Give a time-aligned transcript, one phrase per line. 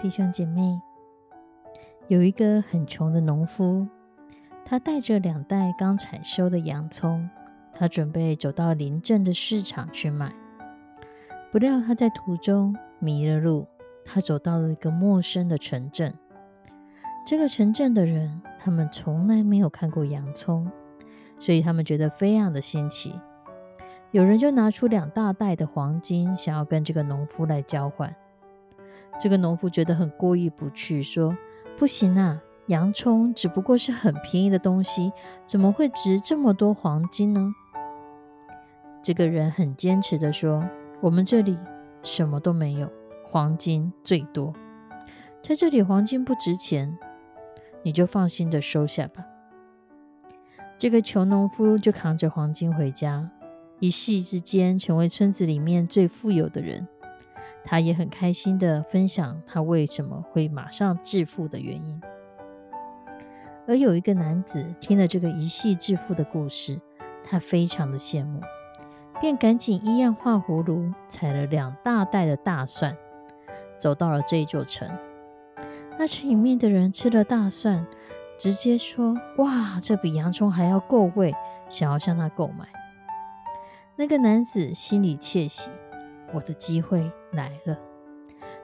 [0.00, 0.80] 弟兄姐妹，
[2.06, 3.84] 有一个很穷的农夫，
[4.64, 7.28] 他带着两袋刚采收的洋葱，
[7.72, 10.32] 他准备走到邻镇的市场去卖。
[11.50, 13.66] 不料他在途中迷了路，
[14.04, 16.14] 他走到了一个陌生的城镇。
[17.26, 20.70] 这个城镇的人，他们从来没有看过洋葱，
[21.40, 23.20] 所以他们觉得非常的新奇。
[24.12, 28.14] 有人就拿出两大袋的黄金，想要跟这个农夫来交换。
[29.18, 31.36] 这个农夫觉得很过意不去，说
[31.76, 35.12] ：“不行啊，洋葱只不过是很便宜的东西，
[35.44, 37.52] 怎么会值这么多黄金呢？”
[39.02, 40.68] 这个人很坚持的说
[41.02, 41.58] ：“我们这里
[42.02, 42.90] 什么都没有，
[43.30, 44.54] 黄金最多，
[45.42, 46.96] 在这里黄金不值钱，
[47.82, 49.24] 你就放心的收下吧。”
[50.78, 53.28] 这个穷农夫就扛着黄金回家，
[53.80, 56.86] 一夕之间成为村子里面最富有的人。
[57.70, 62.00] 他也很开心的分享他为什么会马上致富的原因。
[63.66, 66.80] 而有一个男子听了这个一夕致富的故事，
[67.22, 68.40] 他非常的羡慕，
[69.20, 72.96] 便赶紧一样画葫芦，采了两大袋的大蒜，
[73.76, 74.90] 走到了这座城。
[75.98, 77.86] 那城里面的人吃了大蒜，
[78.38, 81.34] 直接说：“哇，这比洋葱还要够味，
[81.68, 82.66] 想要向他购买。”
[83.96, 85.70] 那个男子心里窃喜。
[86.32, 87.78] 我的机会来了，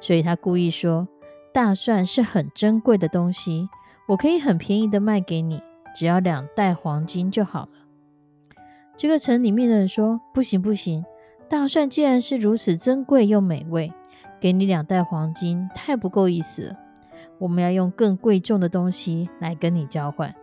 [0.00, 1.08] 所以他故意说
[1.52, 3.68] ：“大蒜是很珍贵的东西，
[4.08, 5.62] 我可以很便宜的卖给你，
[5.94, 7.68] 只要两袋黄金就好了。”
[8.96, 11.04] 这个城里面的人说：“不行不行，
[11.48, 13.92] 大蒜既然是如此珍贵又美味，
[14.38, 16.78] 给你两袋黄金太不够意思了。
[17.38, 20.34] 我们要用更贵重的东西来跟你交换。”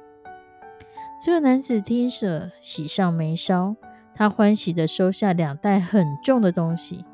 [1.23, 3.75] 这个男子听着喜上眉梢，
[4.15, 7.05] 他欢喜的收下两袋很重的东西。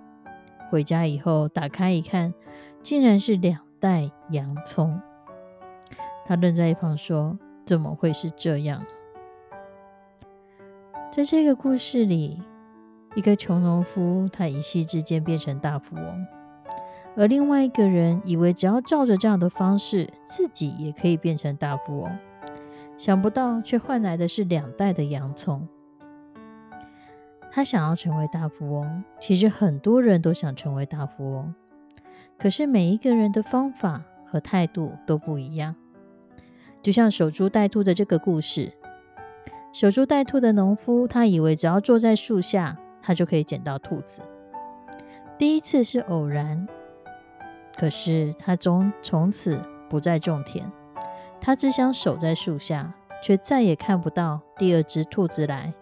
[0.70, 2.34] 回家以后，打开一看，
[2.82, 5.00] 竟然是两袋洋葱。
[6.26, 8.86] 他愣在一旁说：“怎么会是这样？”
[11.12, 12.42] 在这个故事里，
[13.16, 16.28] 一个穷农夫他一夕之间变成大富翁，
[17.16, 22.18] 而另外一个人以为只要照着这样的方式，自己也可以变成大富翁，
[22.98, 25.68] 想不到却换来的是两袋的洋葱。
[27.58, 31.56] 他想要成为大富翁，其实很多人都想成为大富翁，
[32.38, 35.76] 可是每一个人的方法和态度都不一样。
[36.84, 38.72] 就像守株待兔的这个故事，
[39.74, 44.22] 守株待兔的农夫，他以为只要坐在树下，他就可以捡到兔子。
[45.40, 46.68] 第一次是偶然，
[47.76, 50.72] 可是他从从此不再种田，
[51.42, 52.94] 他只想守在树下，
[53.24, 55.74] 却再也看不到第二只兔子来。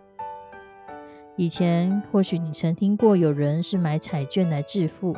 [1.38, 5.14] 以前或许你曾听过有人是买彩券来致富，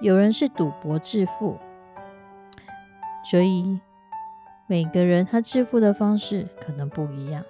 [0.00, 1.56] 有人是赌博致富，
[3.30, 3.78] 所以
[4.66, 7.44] 每个人他致富的方式可能不一样。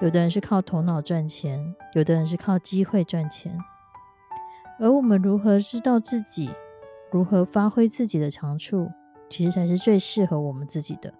[0.00, 3.58] 有的人是靠头脑赚钱，有的人是靠机会赚钱。
[4.78, 6.50] 而我们如何知道自己，
[7.10, 8.88] 如何发挥自己的长处，
[9.28, 11.12] 其实才是最适合我们自己的。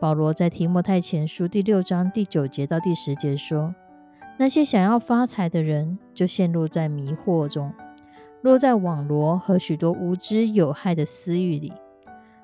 [0.00, 3.74] 保罗在提摩太前书第六章第九节到第十节说。
[4.36, 7.72] 那些想要发财的人，就陷入在迷惑中，
[8.42, 11.72] 落在网罗和许多无知有害的私欲里，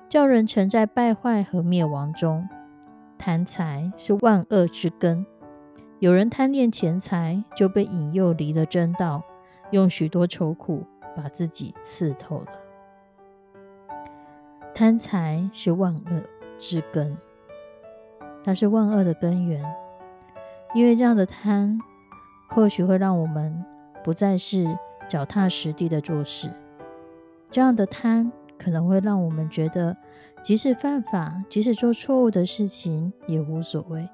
[0.07, 2.47] 叫人沉在败坏和灭亡中。
[3.17, 5.25] 贪财是万恶之根，
[5.99, 9.21] 有人贪恋钱财，就被引诱离了真道，
[9.71, 10.83] 用许多愁苦
[11.15, 12.47] 把自己刺透了。
[14.73, 16.23] 贪财是万恶
[16.57, 17.15] 之根，
[18.43, 19.61] 它是万恶的根源。
[20.73, 21.79] 因为这样的贪，
[22.47, 23.63] 或许会让我们
[24.03, 24.77] 不再是
[25.09, 26.49] 脚踏实地的做事。
[27.51, 29.97] 这样的贪，可能会让我们觉得，
[30.41, 34.07] 即使犯法，即使做错误的事情也无所谓。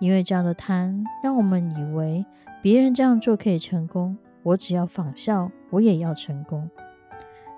[0.00, 2.24] 因为这样的贪，让我们以为
[2.62, 6.68] 别人这样做可以成功，我只要仿效，我也要成功。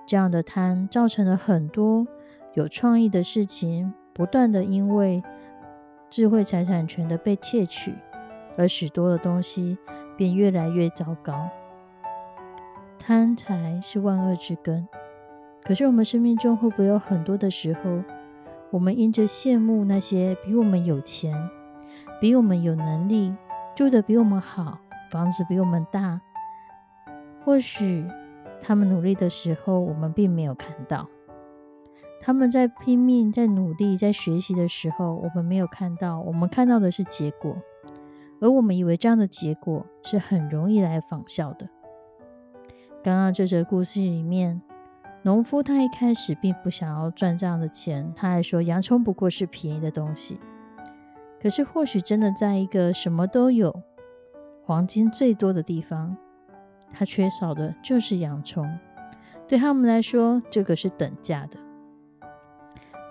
[0.07, 2.07] 这样的贪造成了很多
[2.55, 5.23] 有创意的事情，不断的因为
[6.13, 7.95] 智慧财产权的被窃取，
[8.59, 9.79] 而许多的东西
[10.15, 11.49] 便越来越糟糕。
[12.99, 14.87] 贪财是万恶之根。
[15.65, 18.03] 可是我们生命中会不会有很多的时候，
[18.71, 21.35] 我们因着羡慕那些比我们有钱、
[22.21, 23.35] 比我们有能力、
[23.75, 24.81] 住的比我们好、
[25.11, 26.21] 房子比我们大，
[27.43, 28.07] 或许
[28.61, 31.07] 他们努力的时候，我们并没有看到；
[32.25, 36.21] 他们在拼命、在努力、在学习的时候，我们没有看到。
[36.21, 37.57] 我们看到的是结果，
[38.41, 41.69] 而我们以为这样的结果是很容易来仿效的。
[43.03, 44.63] 刚刚这则故事里面。
[45.25, 50.41] 农夫他一开始并不想要赚这样的钱，他还说洋葱不过是便宜的东西。
[51.41, 53.83] 可是或许真的在一个什么都有、
[54.65, 56.17] 黄金最多的地方，
[56.93, 58.69] 他缺少的就是洋葱。
[59.47, 61.57] 对他们来说，这个是等价的。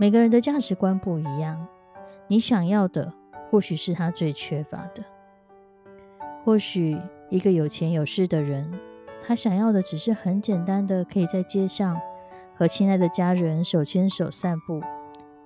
[0.01, 1.67] 每个人的价值观不一样，
[2.27, 3.13] 你想要的
[3.51, 5.03] 或许是他最缺乏的。
[6.43, 6.99] 或许
[7.29, 8.67] 一个有钱有势的人。
[9.23, 12.01] 他想要的只是很简单的，可以在街上
[12.55, 14.81] 和亲爱的家人手牵手散步，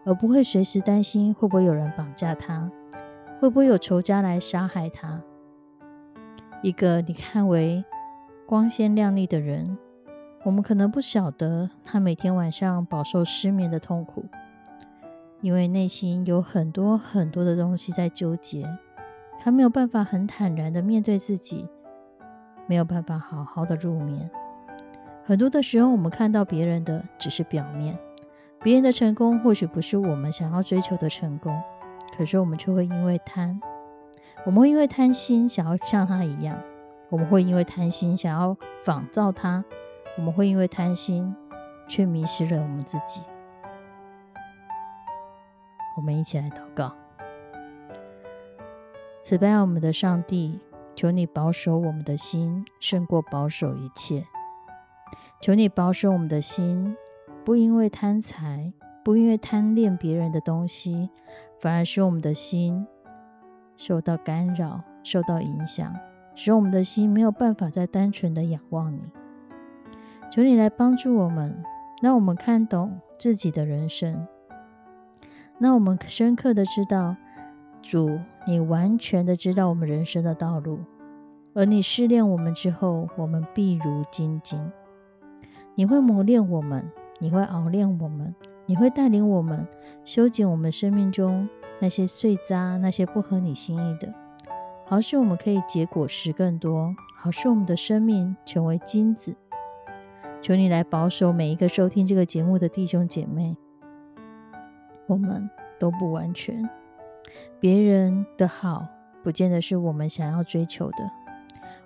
[0.06, 2.72] 而不会随时担心会不会有人绑架他，
[3.42, 5.22] 会不会有仇家来杀害他。
[6.62, 7.84] 一个你看为
[8.46, 9.78] 光鲜亮丽的人，
[10.46, 14.24] 我们可能不晓得他每天晚上饱受失眠的痛苦，
[15.46, 18.68] 因为内心有很多很多的东西在纠结，
[19.38, 21.70] 他没有办法很坦然的面对自己。
[22.66, 24.28] 没有办法好好的入眠。
[25.24, 27.96] 很多的时候，我们看到别人的只是表面，
[28.64, 31.56] 别人的成功或许不是我们想要追求的成功，
[32.18, 33.62] 可是我们却会因为贪，
[34.48, 36.58] 我们会因为贪心想要像他一样，
[37.10, 39.64] 我们会因为贪心想要仿造他，
[40.18, 41.36] 我们会因为贪心
[41.88, 43.22] 却迷失了我们自己。
[45.96, 46.94] 我们一起来祷告，
[49.24, 50.60] 慈悲我们的上帝。
[50.98, 54.26] 求你保守我们的心，胜过保守一切。
[55.42, 56.96] 求你保守我们的心，
[57.44, 58.72] 不因为贪财，
[59.04, 61.10] 不因为贪恋别人的东西，
[61.60, 62.88] 反而使我们的心
[63.76, 65.94] 受到干扰、受到影响，
[66.34, 69.02] 使我们的心没有办法再单纯的仰望你。
[70.32, 71.62] 求你来帮助我们，
[72.02, 74.26] 让我们看懂自己的人生，
[75.58, 77.16] 那我们深刻的知道
[77.82, 78.20] 主。
[78.48, 80.78] 你完全的知道我们人生的道路，
[81.56, 84.72] 而你试炼我们之后，我们必如金晶。
[85.74, 86.88] 你会磨练我们，
[87.18, 88.36] 你会熬练我们，
[88.68, 89.68] 你会带领我们
[90.04, 91.50] 修剪我们生命中
[91.80, 94.14] 那些碎渣，那些不合你心意的，
[94.86, 99.36] 好使我们可以结果实更多，好使我们的生命成为金子。
[100.40, 103.58] 求你来保守每一个收听这个节目的弟兄姐妹，
[105.08, 105.50] 我们
[105.80, 106.70] 都不完全。
[107.60, 108.88] 别人的好，
[109.24, 111.12] 不见得是我们想要追求的。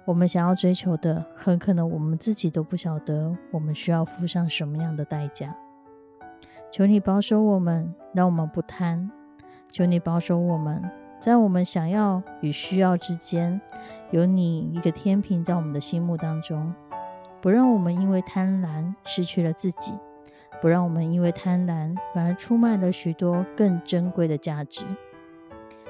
[0.05, 5.55] 我们想要追求的，很可能我们自己都不晓得，我们需要付上什么样的代价。
[6.71, 9.09] 求你保守我们，让我们不贪；
[9.71, 10.81] 求你保守我们，
[11.19, 13.61] 在我们想要与需要之间，
[14.11, 16.73] 有你一个天平在我们的心目当中，
[17.39, 19.93] 不让我们因为贪婪失去了自己，
[20.61, 24.85] 不让我们因为贪婪反而出卖了许多更珍贵的价值。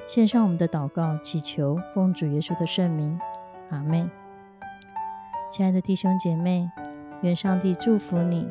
[0.06, 3.18] 献上我们的祷告，祈求奉主耶稣的圣名，
[3.70, 4.10] 阿门。
[5.50, 6.70] 亲爱的弟兄姐妹，
[7.22, 8.48] 愿上帝祝福你，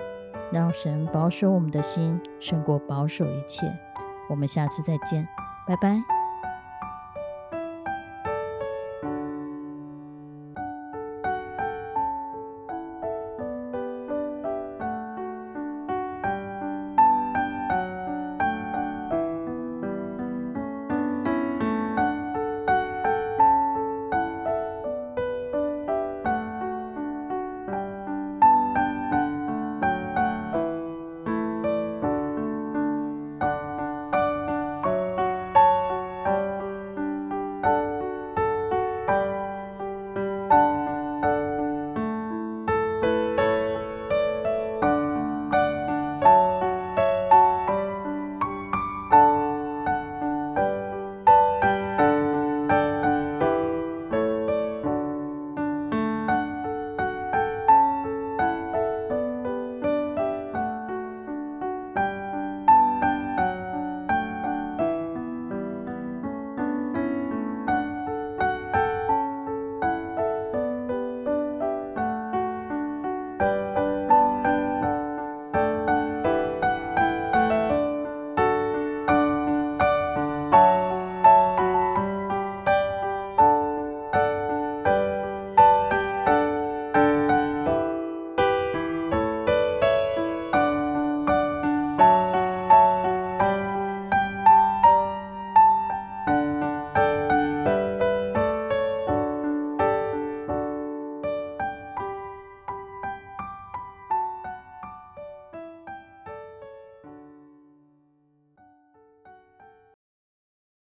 [0.51, 3.74] 让神保守我们的心，胜过保守一切。
[4.30, 5.28] 我们下次再见，
[5.68, 6.18] 拜拜。